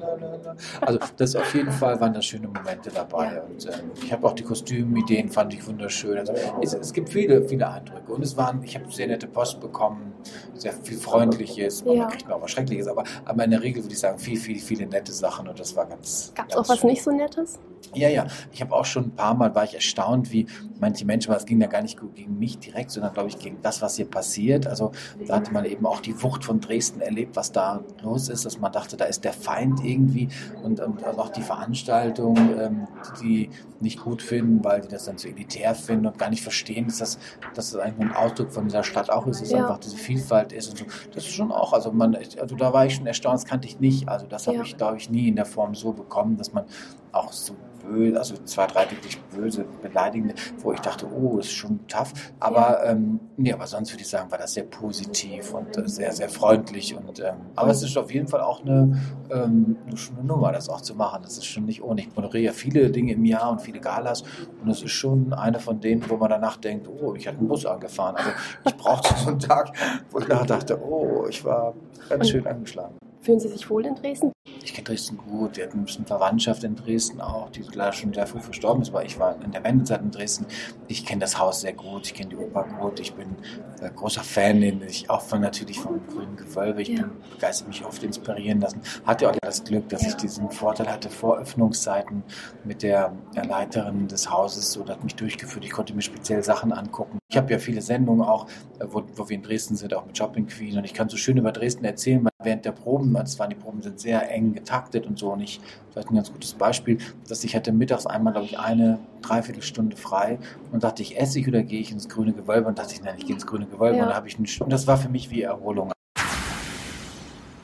Also 0.80 0.98
das 1.16 1.36
auf 1.36 1.54
jeden 1.54 1.70
Fall 1.70 2.00
waren 2.00 2.12
da 2.12 2.22
schöne 2.22 2.48
Momente 2.48 2.90
dabei. 2.90 3.42
Und 3.42 3.66
ähm, 3.66 3.90
ich 4.02 4.12
habe 4.12 4.26
auch 4.26 4.32
die 4.32 4.42
Kostümideen, 4.42 5.28
fand 5.28 5.54
ich 5.54 5.66
wunderschön. 5.66 6.18
Also 6.18 6.32
es, 6.62 6.74
es, 6.74 6.92
gibt 6.92 7.08
viele, 7.08 7.42
viele 7.42 7.68
Eindrücke. 7.68 8.12
Und 8.12 8.22
es 8.22 8.36
waren, 8.36 8.62
ich 8.62 8.74
habe 8.74 8.90
sehr 8.90 9.06
nette 9.06 9.26
Post 9.26 9.60
bekommen, 9.60 10.12
sehr 10.54 10.72
viel 10.72 10.98
Freundliches. 10.98 11.84
Man 11.84 11.96
ja. 11.96 12.06
kriegt 12.06 12.26
mir 12.28 12.34
auch 12.34 12.42
was 12.42 12.50
Schreckliches. 12.50 12.86
Aber, 12.86 13.04
aber 13.24 13.44
in 13.44 13.50
der 13.50 13.62
Regel 13.62 13.82
würde 13.82 13.92
ich 13.92 14.00
sagen, 14.00 14.18
viel, 14.18 14.38
viel, 14.38 14.58
viele 14.58 14.86
nette 14.86 15.12
Sachen. 15.12 15.48
Und 15.48 15.58
das 15.58 15.74
war 15.76 15.86
ganz. 15.86 16.32
Gab 16.34 16.48
es 16.48 16.56
auch 16.56 16.68
was 16.68 16.78
schön. 16.78 16.90
nicht 16.90 17.02
so 17.02 17.10
Nettes? 17.10 17.58
Ja, 17.94 18.08
ja. 18.08 18.26
Ich 18.52 18.60
habe 18.60 18.74
auch 18.74 18.84
schon 18.84 19.04
ein 19.04 19.16
paar 19.16 19.34
Mal 19.34 19.54
war 19.54 19.64
ich 19.64 19.74
erstaunt, 19.74 20.32
wie 20.32 20.46
manche 20.80 21.04
Menschen, 21.04 21.30
weil 21.30 21.38
es 21.38 21.46
ging 21.46 21.60
ja 21.60 21.66
gar 21.66 21.82
nicht 21.82 21.98
gegen 22.14 22.38
mich 22.38 22.58
direkt, 22.58 22.90
sondern 22.90 23.12
glaube 23.12 23.28
ich 23.28 23.38
gegen 23.38 23.58
das, 23.62 23.82
was 23.82 23.96
hier 23.96 24.06
passiert. 24.06 24.66
Also 24.66 24.92
da 25.26 25.36
hatte 25.36 25.52
man 25.52 25.64
eben 25.64 25.86
auch 25.86 26.00
die 26.00 26.20
Wucht 26.22 26.44
von 26.44 26.60
Dresden 26.60 27.00
erlebt, 27.00 27.36
was 27.36 27.52
da 27.52 27.82
los 28.02 28.28
ist, 28.28 28.44
dass 28.44 28.58
man 28.58 28.72
dachte, 28.72 28.96
da 28.96 29.04
ist 29.04 29.24
der 29.24 29.32
Feind 29.32 29.84
irgendwie 29.84 30.28
und, 30.62 30.80
und 30.80 31.04
auch 31.04 31.30
die 31.30 31.42
Veranstaltung, 31.42 32.36
ähm, 32.58 32.88
die 33.22 33.50
nicht 33.80 34.00
gut 34.00 34.22
finden, 34.22 34.64
weil 34.64 34.80
die 34.80 34.88
das 34.88 35.04
dann 35.04 35.18
so 35.18 35.28
elitär 35.28 35.74
finden 35.74 36.06
und 36.06 36.18
gar 36.18 36.30
nicht 36.30 36.42
verstehen, 36.42 36.86
dass 36.86 36.98
das, 36.98 37.18
dass 37.54 37.70
das 37.70 37.80
eigentlich 37.80 38.10
ein 38.10 38.16
Ausdruck 38.16 38.52
von 38.52 38.64
dieser 38.64 38.82
Stadt 38.82 39.10
auch 39.10 39.26
ist, 39.26 39.40
dass 39.40 39.50
ja. 39.50 39.58
einfach 39.58 39.78
diese 39.78 39.96
Vielfalt 39.96 40.52
ist 40.52 40.70
und 40.70 40.78
so. 40.78 40.84
Das 41.12 41.24
ist 41.24 41.32
schon 41.32 41.52
auch, 41.52 41.72
also 41.72 41.92
man, 41.92 42.16
also 42.16 42.56
da 42.56 42.72
war 42.72 42.86
ich 42.86 42.94
schon 42.94 43.06
erstaunt, 43.06 43.36
das 43.36 43.44
kannte 43.44 43.68
ich 43.68 43.78
nicht. 43.80 44.08
Also 44.08 44.26
das 44.26 44.46
habe 44.46 44.58
ja. 44.58 44.62
ich, 44.64 44.76
glaube 44.76 44.96
ich, 44.96 45.10
nie 45.10 45.28
in 45.28 45.36
der 45.36 45.46
Form 45.46 45.74
so 45.74 45.92
bekommen, 45.92 46.36
dass 46.36 46.52
man 46.52 46.64
auch 47.12 47.32
so 47.32 47.54
böse, 47.84 48.18
also 48.18 48.36
zwei, 48.44 48.66
drei 48.66 48.90
wirklich 48.90 49.20
böse, 49.20 49.64
beleidigende, 49.82 50.34
wo 50.58 50.72
ich 50.72 50.80
dachte, 50.80 51.06
oh, 51.10 51.38
ist 51.38 51.52
schon 51.52 51.86
tough. 51.88 52.12
Aber, 52.40 52.84
ja. 52.84 52.92
ähm, 52.92 53.20
nee, 53.36 53.52
aber 53.52 53.66
sonst 53.66 53.92
würde 53.92 54.02
ich 54.02 54.08
sagen, 54.08 54.30
war 54.30 54.38
das 54.38 54.54
sehr 54.54 54.64
positiv 54.64 55.52
und 55.54 55.76
äh, 55.76 55.88
sehr, 55.88 56.12
sehr 56.12 56.28
freundlich. 56.28 56.96
Und, 56.96 57.20
ähm, 57.20 57.36
aber 57.56 57.70
es 57.70 57.82
ist 57.82 57.96
auf 57.96 58.12
jeden 58.12 58.28
Fall 58.28 58.40
auch 58.40 58.62
eine, 58.62 59.00
ähm, 59.30 59.76
eine 59.86 60.26
Nummer, 60.26 60.52
das 60.52 60.68
auch 60.68 60.80
zu 60.80 60.94
machen. 60.94 61.22
Das 61.22 61.36
ist 61.36 61.46
schon 61.46 61.64
nicht 61.64 61.82
ohne. 61.82 62.00
Ich 62.00 62.14
moderiere 62.14 62.52
viele 62.52 62.90
Dinge 62.90 63.12
im 63.12 63.24
Jahr 63.24 63.50
und 63.50 63.60
viele 63.60 63.80
Galas 63.80 64.22
und 64.62 64.68
es 64.70 64.82
ist 64.82 64.92
schon 64.92 65.32
eine 65.32 65.60
von 65.60 65.80
denen, 65.80 66.08
wo 66.08 66.16
man 66.16 66.30
danach 66.30 66.56
denkt, 66.56 66.88
oh, 66.88 67.14
ich 67.14 67.26
hatte 67.26 67.38
einen 67.38 67.48
Bus 67.48 67.66
angefahren. 67.66 68.16
Also 68.16 68.30
ich 68.66 68.76
brauchte 68.76 69.14
so 69.18 69.30
einen 69.30 69.38
Tag, 69.38 69.72
wo 70.10 70.18
ich 70.18 70.26
dachte, 70.26 70.80
oh, 70.82 71.26
ich 71.28 71.44
war 71.44 71.74
ganz 72.08 72.28
schön 72.28 72.46
angeschlagen. 72.46 72.96
Fühlen 73.20 73.40
Sie 73.40 73.48
sich 73.48 73.68
wohl 73.70 73.86
in 73.86 73.94
Dresden? 73.94 74.32
Ich 74.64 74.72
kenne 74.72 74.84
Dresden 74.84 75.18
gut. 75.18 75.56
Wir 75.56 75.64
hatten 75.64 75.80
ein 75.80 75.84
bisschen 75.84 76.06
Verwandtschaft 76.06 76.64
in 76.64 76.74
Dresden 76.74 77.20
auch, 77.20 77.50
die 77.50 77.62
leider 77.74 77.92
schon 77.92 78.14
sehr 78.14 78.26
früh 78.26 78.40
verstorben 78.40 78.82
ist, 78.82 78.92
weil 78.92 79.06
ich 79.06 79.18
war 79.18 79.36
in 79.44 79.52
der 79.52 79.62
Wendezeit 79.62 80.00
in 80.00 80.10
Dresden. 80.10 80.46
Ich 80.88 81.04
kenne 81.04 81.20
das 81.20 81.38
Haus 81.38 81.60
sehr 81.60 81.74
gut, 81.74 82.06
ich 82.06 82.14
kenne 82.14 82.30
die 82.30 82.36
Oper 82.36 82.64
gut, 82.80 82.98
ich 82.98 83.12
bin 83.12 83.36
äh, 83.82 83.90
großer 83.94 84.22
Fan, 84.22 84.62
ich 84.62 85.10
auch 85.10 85.20
von 85.20 85.42
natürlich 85.42 85.78
vom 85.78 86.00
grünen 86.06 86.36
Gewölbe. 86.36 86.80
Ich 86.80 86.88
ja. 86.88 87.02
bin 87.02 87.10
begeistert 87.30 87.68
mich 87.68 87.84
oft 87.84 88.02
inspirieren 88.02 88.60
lassen. 88.60 88.80
Hatte 89.04 89.28
auch 89.28 89.36
das 89.42 89.64
Glück, 89.64 89.88
dass 89.90 90.02
ja. 90.02 90.08
ich 90.08 90.14
diesen 90.14 90.50
Vorteil 90.50 90.90
hatte 90.90 91.10
vor 91.10 91.38
Öffnungszeiten 91.38 92.22
mit 92.64 92.82
der 92.82 93.12
Leiterin 93.34 94.08
des 94.08 94.30
Hauses, 94.30 94.72
so 94.72 94.86
hat 94.86 95.04
mich 95.04 95.14
durchgeführt. 95.14 95.64
Ich 95.64 95.72
konnte 95.72 95.94
mir 95.94 96.02
speziell 96.02 96.42
Sachen 96.42 96.72
angucken. 96.72 97.18
Ich 97.28 97.36
habe 97.36 97.52
ja 97.52 97.58
viele 97.58 97.82
Sendungen 97.82 98.22
auch, 98.22 98.46
äh, 98.78 98.86
wo, 98.88 99.02
wo 99.14 99.28
wir 99.28 99.36
in 99.36 99.42
Dresden 99.42 99.76
sind, 99.76 99.92
auch 99.92 100.06
mit 100.06 100.16
Shopping 100.16 100.46
Queen 100.46 100.78
und 100.78 100.84
ich 100.84 100.94
kann 100.94 101.10
so 101.10 101.18
schön 101.18 101.36
über 101.36 101.52
Dresden 101.52 101.84
erzählen, 101.84 102.24
weil 102.24 102.32
während 102.42 102.64
der 102.64 102.72
Proben, 102.72 103.14
also 103.16 103.38
waren 103.38 103.50
die 103.50 103.56
Proben 103.56 103.82
sind 103.82 104.00
sehr 104.00 104.30
eng 104.30 104.53
getaktet 104.54 105.06
und 105.06 105.18
so 105.18 105.32
und 105.32 105.40
ich, 105.40 105.60
vielleicht 105.92 106.10
ein 106.10 106.14
ganz 106.14 106.32
gutes 106.32 106.54
Beispiel, 106.54 106.98
dass 107.28 107.44
ich 107.44 107.54
hatte 107.54 107.72
mittags 107.72 108.06
einmal, 108.06 108.32
glaube 108.32 108.46
ich, 108.46 108.58
eine 108.58 108.98
Dreiviertelstunde 109.22 109.96
frei 109.96 110.38
und 110.72 110.84
dachte 110.84 111.02
ich, 111.02 111.18
esse 111.18 111.38
ich 111.38 111.48
oder 111.48 111.62
gehe 111.62 111.80
ich 111.80 111.92
ins 111.92 112.08
grüne 112.08 112.32
Gewölbe 112.32 112.68
und 112.68 112.78
dachte 112.78 112.94
ich, 112.94 113.02
nein, 113.02 113.14
ich 113.18 113.26
gehe 113.26 113.34
ins 113.34 113.46
grüne 113.46 113.66
Gewölbe 113.66 113.98
ja. 113.98 114.02
und 114.04 114.10
da 114.10 114.16
habe 114.16 114.28
ich 114.28 114.36
einen, 114.36 114.48
und 114.60 114.72
das 114.72 114.86
war 114.86 114.96
für 114.96 115.08
mich 115.08 115.30
wie 115.30 115.42
Erholung. 115.42 115.92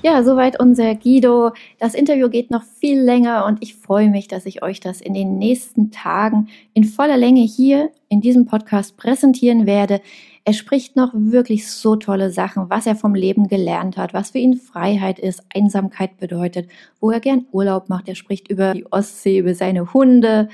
Ja, 0.02 0.22
soweit 0.22 0.58
unser 0.58 0.94
Guido. 0.94 1.50
Das 1.78 1.94
Interview 1.94 2.30
geht 2.30 2.50
noch 2.50 2.62
viel 2.62 2.98
länger 2.98 3.44
und 3.44 3.62
ich 3.62 3.74
freue 3.74 4.08
mich, 4.08 4.28
dass 4.28 4.46
ich 4.46 4.62
euch 4.62 4.80
das 4.80 5.02
in 5.02 5.12
den 5.12 5.36
nächsten 5.36 5.90
Tagen 5.90 6.48
in 6.72 6.84
voller 6.84 7.18
Länge 7.18 7.42
hier 7.42 7.90
in 8.08 8.22
diesem 8.22 8.46
Podcast 8.46 8.96
präsentieren 8.96 9.66
werde. 9.66 10.00
Er 10.50 10.54
spricht 10.54 10.96
noch 10.96 11.12
wirklich 11.14 11.70
so 11.70 11.94
tolle 11.94 12.32
Sachen, 12.32 12.70
was 12.70 12.84
er 12.84 12.96
vom 12.96 13.14
Leben 13.14 13.46
gelernt 13.46 13.96
hat, 13.96 14.12
was 14.12 14.32
für 14.32 14.38
ihn 14.38 14.56
Freiheit 14.56 15.20
ist, 15.20 15.44
Einsamkeit 15.54 16.16
bedeutet, 16.16 16.68
wo 16.98 17.12
er 17.12 17.20
gern 17.20 17.46
Urlaub 17.52 17.88
macht. 17.88 18.08
Er 18.08 18.16
spricht 18.16 18.48
über 18.48 18.74
die 18.74 18.84
Ostsee, 18.90 19.38
über 19.38 19.54
seine 19.54 19.94
Hunde, 19.94 20.48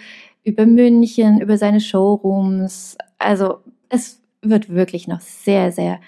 über 0.44 0.66
München, 0.66 1.40
über 1.40 1.56
seine 1.56 1.80
Showrooms. 1.80 2.98
Also 3.16 3.60
es 3.88 4.20
wird 4.42 4.68
wirklich 4.68 5.08
noch 5.08 5.22
sehr, 5.22 5.72
sehr 5.72 5.98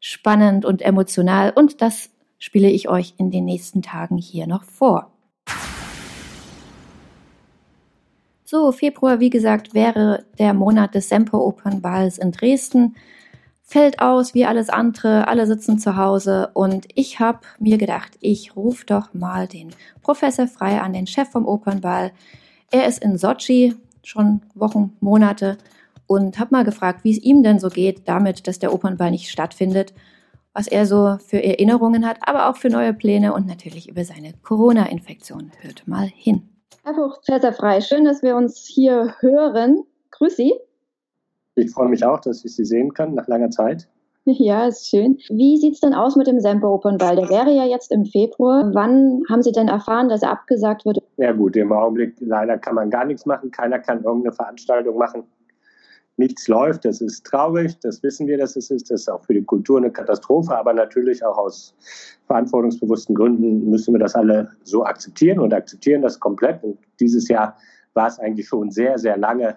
spannend 0.00 0.64
und 0.64 0.82
emotional 0.82 1.52
und 1.54 1.80
das 1.82 2.10
spiele 2.40 2.68
ich 2.68 2.88
euch 2.88 3.14
in 3.16 3.30
den 3.30 3.44
nächsten 3.44 3.80
Tagen 3.80 4.16
hier 4.16 4.48
noch 4.48 4.64
vor. 4.64 5.12
So, 8.44 8.72
Februar, 8.72 9.20
wie 9.20 9.30
gesagt, 9.30 9.72
wäre 9.72 10.24
der 10.36 10.52
Monat 10.52 10.96
des 10.96 11.08
Semper 11.08 11.40
Opernballs 11.40 12.18
in 12.18 12.32
Dresden. 12.32 12.96
Fällt 13.66 14.00
aus 14.00 14.32
wie 14.32 14.46
alles 14.46 14.70
andere, 14.70 15.26
alle 15.26 15.46
sitzen 15.46 15.78
zu 15.78 15.96
Hause 15.96 16.50
und 16.54 16.86
ich 16.94 17.18
habe 17.18 17.40
mir 17.58 17.78
gedacht, 17.78 18.12
ich 18.20 18.54
rufe 18.54 18.86
doch 18.86 19.12
mal 19.12 19.48
den 19.48 19.70
Professor 20.02 20.46
Frei 20.46 20.80
an, 20.80 20.92
den 20.92 21.08
Chef 21.08 21.28
vom 21.28 21.46
Opernball. 21.46 22.12
Er 22.70 22.86
ist 22.86 23.02
in 23.02 23.18
Sochi 23.18 23.74
schon 24.04 24.40
Wochen, 24.54 24.96
Monate 25.00 25.58
und 26.06 26.38
habe 26.38 26.54
mal 26.54 26.64
gefragt, 26.64 27.02
wie 27.02 27.10
es 27.10 27.18
ihm 27.18 27.42
denn 27.42 27.58
so 27.58 27.68
geht 27.68 28.08
damit, 28.08 28.46
dass 28.46 28.60
der 28.60 28.72
Opernball 28.72 29.10
nicht 29.10 29.30
stattfindet, 29.30 29.92
was 30.52 30.68
er 30.68 30.86
so 30.86 31.18
für 31.26 31.42
Erinnerungen 31.42 32.06
hat, 32.06 32.18
aber 32.20 32.48
auch 32.48 32.56
für 32.56 32.70
neue 32.70 32.94
Pläne 32.94 33.34
und 33.34 33.48
natürlich 33.48 33.88
über 33.88 34.04
seine 34.04 34.32
Corona-Infektion. 34.44 35.50
Hört 35.60 35.88
mal 35.88 36.06
hin. 36.06 36.48
Herr 36.84 36.94
Professor 36.94 37.52
Frei, 37.52 37.80
schön, 37.80 38.04
dass 38.04 38.22
wir 38.22 38.36
uns 38.36 38.64
hier 38.64 39.16
hören. 39.18 39.82
Grüß 40.12 40.36
Sie. 40.36 40.54
Ich 41.56 41.70
freue 41.72 41.88
mich 41.88 42.04
auch, 42.04 42.20
dass 42.20 42.44
ich 42.44 42.54
Sie 42.54 42.64
sehen 42.64 42.92
kann 42.92 43.14
nach 43.14 43.26
langer 43.28 43.50
Zeit. 43.50 43.88
Ja, 44.26 44.66
ist 44.66 44.88
schön. 44.88 45.18
Wie 45.30 45.56
sieht 45.56 45.74
es 45.74 45.80
denn 45.80 45.94
aus 45.94 46.16
mit 46.16 46.26
dem 46.26 46.40
Semper 46.40 46.68
Opernball? 46.68 47.16
Der 47.16 47.28
wäre 47.30 47.50
ja 47.54 47.64
jetzt 47.64 47.92
im 47.92 48.04
Februar. 48.04 48.70
Wann 48.74 49.22
haben 49.30 49.42
Sie 49.42 49.52
denn 49.52 49.68
erfahren, 49.68 50.08
dass 50.08 50.22
er 50.22 50.32
abgesagt 50.32 50.84
wird? 50.84 50.98
Ja 51.16 51.32
gut, 51.32 51.56
im 51.56 51.72
Augenblick 51.72 52.16
leider 52.20 52.58
kann 52.58 52.74
man 52.74 52.90
gar 52.90 53.04
nichts 53.04 53.24
machen. 53.24 53.50
Keiner 53.52 53.78
kann 53.78 54.02
irgendeine 54.02 54.34
Veranstaltung 54.34 54.98
machen. 54.98 55.22
Nichts 56.18 56.48
läuft, 56.48 56.84
das 56.84 57.00
ist 57.00 57.24
traurig, 57.24 57.78
das 57.80 58.02
wissen 58.02 58.26
wir, 58.26 58.36
dass 58.36 58.56
es 58.56 58.70
ist. 58.70 58.90
Das 58.90 59.02
ist 59.02 59.08
auch 59.08 59.22
für 59.24 59.34
die 59.34 59.44
Kultur 59.44 59.78
eine 59.78 59.90
Katastrophe, 59.90 60.56
aber 60.56 60.72
natürlich 60.72 61.24
auch 61.24 61.38
aus 61.38 61.74
verantwortungsbewussten 62.26 63.14
Gründen 63.14 63.70
müssen 63.70 63.94
wir 63.94 64.00
das 64.00 64.14
alle 64.14 64.50
so 64.64 64.84
akzeptieren 64.84 65.38
und 65.38 65.54
akzeptieren 65.54 66.02
das 66.02 66.18
komplett. 66.18 66.64
Und 66.64 66.78
dieses 67.00 67.28
Jahr 67.28 67.56
war 67.94 68.08
es 68.08 68.18
eigentlich 68.18 68.48
schon 68.48 68.70
sehr, 68.70 68.98
sehr 68.98 69.16
lange 69.16 69.56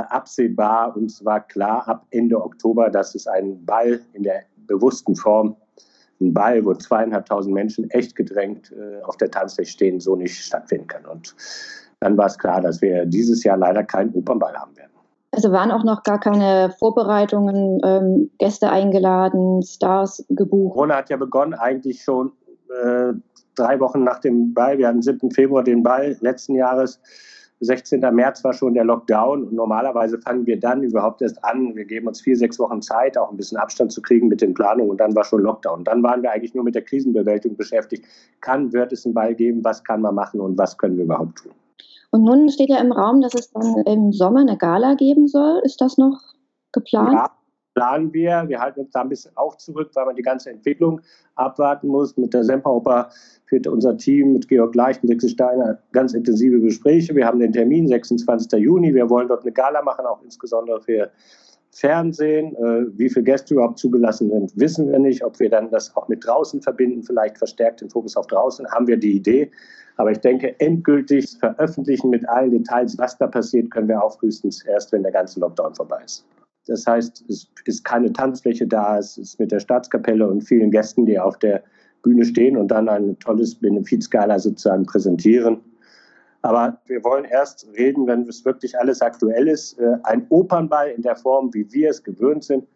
absehbar 0.00 0.96
und 0.96 1.10
zwar 1.10 1.40
klar 1.40 1.86
ab 1.88 2.06
Ende 2.10 2.42
Oktober, 2.42 2.90
dass 2.90 3.14
es 3.14 3.26
einen 3.26 3.64
Ball 3.64 4.00
in 4.12 4.22
der 4.22 4.42
bewussten 4.66 5.14
Form, 5.14 5.56
ein 6.20 6.32
Ball, 6.32 6.64
wo 6.64 6.74
zweieinhalbtausend 6.74 7.54
Menschen 7.54 7.90
echt 7.90 8.14
gedrängt 8.16 8.72
äh, 8.72 9.02
auf 9.02 9.16
der 9.16 9.30
Tanzfläche 9.30 9.72
stehen, 9.72 10.00
so 10.00 10.16
nicht 10.16 10.36
stattfinden 10.36 10.86
kann. 10.86 11.04
Und 11.06 11.34
dann 12.00 12.16
war 12.16 12.26
es 12.26 12.38
klar, 12.38 12.60
dass 12.60 12.80
wir 12.80 13.04
dieses 13.06 13.44
Jahr 13.44 13.56
leider 13.56 13.82
keinen 13.82 14.14
Opernball 14.14 14.54
haben 14.54 14.76
werden. 14.76 14.92
Also 15.32 15.50
waren 15.50 15.72
auch 15.72 15.82
noch 15.82 16.04
gar 16.04 16.20
keine 16.20 16.72
Vorbereitungen, 16.78 17.80
ähm, 17.84 18.30
Gäste 18.38 18.70
eingeladen, 18.70 19.62
Stars 19.62 20.24
gebucht. 20.28 20.74
Corona 20.74 20.96
hat 20.96 21.10
ja 21.10 21.16
begonnen 21.16 21.54
eigentlich 21.54 22.02
schon 22.02 22.30
äh, 22.82 23.12
drei 23.56 23.80
Wochen 23.80 24.04
nach 24.04 24.20
dem 24.20 24.54
Ball. 24.54 24.78
Wir 24.78 24.88
hatten 24.88 25.02
7. 25.02 25.32
Februar 25.32 25.64
den 25.64 25.82
Ball 25.82 26.16
letzten 26.20 26.54
Jahres. 26.54 27.00
16. 27.64 28.00
März 28.00 28.44
war 28.44 28.52
schon 28.52 28.74
der 28.74 28.84
Lockdown 28.84 29.44
und 29.44 29.52
normalerweise 29.52 30.18
fangen 30.18 30.46
wir 30.46 30.58
dann 30.58 30.82
überhaupt 30.82 31.22
erst 31.22 31.42
an. 31.44 31.74
Wir 31.74 31.84
geben 31.84 32.06
uns 32.06 32.20
vier, 32.20 32.36
sechs 32.36 32.58
Wochen 32.58 32.82
Zeit, 32.82 33.18
auch 33.18 33.30
ein 33.30 33.36
bisschen 33.36 33.58
Abstand 33.58 33.92
zu 33.92 34.02
kriegen 34.02 34.28
mit 34.28 34.40
den 34.40 34.54
Planungen 34.54 34.90
und 34.90 34.98
dann 34.98 35.14
war 35.14 35.24
schon 35.24 35.42
Lockdown. 35.42 35.84
Dann 35.84 36.02
waren 36.02 36.22
wir 36.22 36.30
eigentlich 36.30 36.54
nur 36.54 36.64
mit 36.64 36.74
der 36.74 36.82
Krisenbewältigung 36.82 37.56
beschäftigt. 37.56 38.04
Kann, 38.40 38.72
wird 38.72 38.92
es 38.92 39.04
einen 39.04 39.14
Ball 39.14 39.34
geben? 39.34 39.64
Was 39.64 39.82
kann 39.82 40.00
man 40.00 40.14
machen 40.14 40.40
und 40.40 40.56
was 40.58 40.78
können 40.78 40.96
wir 40.96 41.04
überhaupt 41.04 41.38
tun? 41.38 41.52
Und 42.10 42.24
nun 42.24 42.48
steht 42.48 42.70
ja 42.70 42.78
im 42.78 42.92
Raum, 42.92 43.20
dass 43.20 43.34
es 43.34 43.50
dann 43.50 43.82
im 43.86 44.12
Sommer 44.12 44.40
eine 44.40 44.56
Gala 44.56 44.94
geben 44.94 45.26
soll. 45.26 45.60
Ist 45.64 45.80
das 45.80 45.98
noch 45.98 46.20
geplant? 46.72 47.12
Ja, 47.12 47.30
planen 47.74 48.12
wir. 48.12 48.44
Wir 48.48 48.60
halten 48.60 48.80
uns 48.80 48.90
da 48.92 49.02
ein 49.02 49.08
bisschen 49.08 49.32
auch 49.36 49.56
zurück, 49.56 49.90
weil 49.94 50.06
man 50.06 50.16
die 50.16 50.22
ganze 50.22 50.50
Entwicklung 50.50 51.00
abwarten 51.34 51.88
muss. 51.88 52.16
Mit 52.16 52.32
der 52.32 52.44
Semperoper 52.44 53.10
führt 53.46 53.66
unser 53.66 53.96
Team 53.96 54.32
mit 54.32 54.48
Georg 54.48 54.74
Leicht 54.74 55.02
und 55.02 55.08
Sechse 55.08 55.28
Steiner 55.28 55.78
ganz 55.92 56.14
intensive 56.14 56.60
Gespräche. 56.60 57.14
Wir 57.14 57.26
haben 57.26 57.40
den 57.40 57.52
Termin 57.52 57.86
26. 57.88 58.60
Juni. 58.60 58.94
Wir 58.94 59.10
wollen 59.10 59.28
dort 59.28 59.42
eine 59.42 59.52
Gala 59.52 59.82
machen, 59.82 60.06
auch 60.06 60.22
insbesondere 60.22 60.80
für 60.80 61.10
Fernsehen. 61.72 62.54
Äh, 62.56 62.86
wie 62.96 63.10
viele 63.10 63.24
Gäste 63.24 63.54
überhaupt 63.54 63.78
zugelassen 63.78 64.30
sind, 64.30 64.52
wissen 64.58 64.90
wir 64.90 64.98
nicht. 64.98 65.24
Ob 65.24 65.38
wir 65.40 65.50
dann 65.50 65.70
das 65.70 65.94
auch 65.96 66.08
mit 66.08 66.24
draußen 66.24 66.62
verbinden, 66.62 67.02
vielleicht 67.02 67.38
verstärkt 67.38 67.80
den 67.80 67.90
Fokus 67.90 68.16
auf 68.16 68.28
draußen, 68.28 68.66
haben 68.70 68.86
wir 68.86 68.96
die 68.96 69.16
Idee. 69.16 69.50
Aber 69.96 70.10
ich 70.10 70.18
denke, 70.18 70.58
endgültig 70.58 71.36
veröffentlichen 71.38 72.10
mit 72.10 72.28
allen 72.28 72.50
Details, 72.50 72.98
was 72.98 73.16
da 73.18 73.26
passiert, 73.26 73.70
können 73.70 73.88
wir 73.88 74.02
auch 74.02 74.18
frühestens 74.18 74.64
erst, 74.64 74.92
wenn 74.92 75.02
der 75.02 75.12
ganze 75.12 75.38
Lockdown 75.40 75.74
vorbei 75.74 76.00
ist. 76.04 76.24
Das 76.66 76.86
heißt, 76.86 77.24
es 77.28 77.50
ist 77.64 77.84
keine 77.84 78.12
Tanzfläche 78.12 78.66
da, 78.66 78.98
es 78.98 79.18
ist 79.18 79.38
mit 79.38 79.52
der 79.52 79.60
Staatskapelle 79.60 80.26
und 80.26 80.42
vielen 80.42 80.70
Gästen, 80.70 81.06
die 81.06 81.18
auf 81.18 81.38
der 81.38 81.62
Bühne 82.02 82.24
stehen 82.24 82.56
und 82.56 82.68
dann 82.68 82.88
ein 82.88 83.18
tolles 83.18 83.54
Benefizgala 83.54 84.38
sozusagen 84.38 84.84
präsentieren. 84.86 85.60
Aber 86.42 86.78
wir 86.86 87.02
wollen 87.02 87.24
erst 87.24 87.66
reden, 87.76 88.06
wenn 88.06 88.28
es 88.28 88.44
wirklich 88.44 88.78
alles 88.78 89.00
aktuell 89.00 89.48
ist. 89.48 89.78
Äh, 89.78 89.96
ein 90.02 90.26
Opernball 90.28 90.90
in 90.90 91.00
der 91.00 91.16
Form, 91.16 91.52
wie 91.54 91.70
wir 91.72 91.88
es 91.88 92.04
gewöhnt 92.04 92.44
sind. 92.44 92.66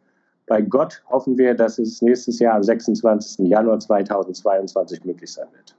Bei 0.47 0.63
Gott 0.63 1.03
hoffen 1.11 1.37
wir, 1.37 1.55
dass 1.55 1.79
es 1.79 2.01
nächstes 2.01 2.39
Jahr 2.39 2.55
am 2.55 2.63
26. 2.63 3.47
Januar 3.47 3.79
2022 3.79 5.05
möglich 5.05 5.31
sein 5.31 5.49
wird. 5.53 5.77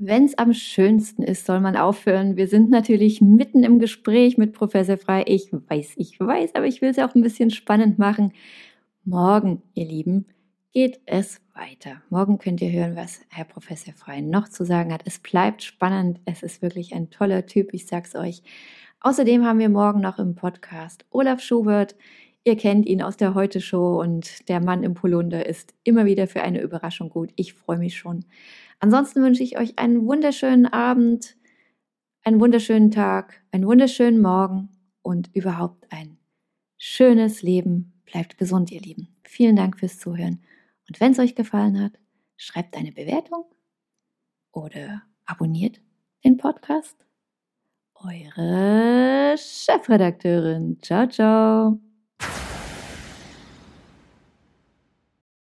Wenn 0.00 0.26
es 0.26 0.38
am 0.38 0.52
schönsten 0.52 1.24
ist, 1.24 1.44
soll 1.44 1.58
man 1.58 1.76
aufhören. 1.76 2.36
Wir 2.36 2.46
sind 2.46 2.70
natürlich 2.70 3.20
mitten 3.20 3.64
im 3.64 3.80
Gespräch 3.80 4.38
mit 4.38 4.52
Professor 4.52 4.96
Frei. 4.96 5.24
Ich 5.26 5.48
weiß, 5.50 5.94
ich 5.96 6.20
weiß, 6.20 6.54
aber 6.54 6.66
ich 6.66 6.80
will 6.80 6.90
es 6.90 7.00
auch 7.00 7.16
ein 7.16 7.22
bisschen 7.22 7.50
spannend 7.50 7.98
machen. 7.98 8.32
Morgen, 9.04 9.60
ihr 9.74 9.86
Lieben, 9.86 10.26
geht 10.72 11.00
es 11.06 11.40
weiter. 11.52 12.00
Morgen 12.10 12.38
könnt 12.38 12.60
ihr 12.60 12.70
hören, 12.70 12.94
was 12.94 13.22
Herr 13.28 13.44
Professor 13.44 13.92
Frei 13.92 14.20
noch 14.20 14.48
zu 14.48 14.64
sagen 14.64 14.92
hat. 14.92 15.02
Es 15.04 15.18
bleibt 15.18 15.64
spannend. 15.64 16.20
Es 16.26 16.44
ist 16.44 16.62
wirklich 16.62 16.94
ein 16.94 17.10
toller 17.10 17.46
Typ, 17.46 17.74
ich 17.74 17.88
sag's 17.88 18.14
euch. 18.14 18.44
Außerdem 19.00 19.44
haben 19.44 19.58
wir 19.58 19.68
morgen 19.68 20.00
noch 20.00 20.20
im 20.20 20.36
Podcast 20.36 21.06
Olaf 21.10 21.40
Schubert. 21.40 21.96
Ihr 22.44 22.56
kennt 22.56 22.86
ihn 22.86 23.02
aus 23.02 23.16
der 23.16 23.34
Heute 23.34 23.60
Show 23.60 24.00
und 24.00 24.48
der 24.48 24.60
Mann 24.60 24.84
im 24.84 24.94
Polunder 24.94 25.44
ist 25.44 25.74
immer 25.82 26.06
wieder 26.06 26.28
für 26.28 26.42
eine 26.42 26.60
Überraschung 26.60 27.10
gut. 27.10 27.32
Ich 27.34 27.54
freue 27.54 27.78
mich 27.78 27.96
schon. 27.96 28.24
Ansonsten 28.80 29.22
wünsche 29.22 29.42
ich 29.42 29.58
euch 29.58 29.78
einen 29.78 30.06
wunderschönen 30.06 30.66
Abend, 30.66 31.36
einen 32.22 32.40
wunderschönen 32.40 32.90
Tag, 32.90 33.42
einen 33.50 33.66
wunderschönen 33.66 34.20
Morgen 34.20 34.68
und 35.02 35.34
überhaupt 35.34 35.86
ein 35.90 36.18
schönes 36.76 37.42
Leben. 37.42 37.92
Bleibt 38.04 38.38
gesund, 38.38 38.70
ihr 38.70 38.80
Lieben. 38.80 39.08
Vielen 39.24 39.56
Dank 39.56 39.78
fürs 39.78 39.98
Zuhören. 39.98 40.42
Und 40.88 41.00
wenn 41.00 41.12
es 41.12 41.18
euch 41.18 41.34
gefallen 41.34 41.80
hat, 41.82 41.98
schreibt 42.36 42.76
eine 42.76 42.92
Bewertung 42.92 43.44
oder 44.52 45.02
abonniert 45.26 45.80
den 46.24 46.36
Podcast. 46.36 46.96
Eure 47.94 49.36
Chefredakteurin. 49.36 50.78
Ciao, 50.80 51.08
ciao. 51.08 51.87